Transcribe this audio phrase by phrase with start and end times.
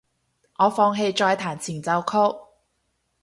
[0.57, 2.39] 我放棄再彈前進曲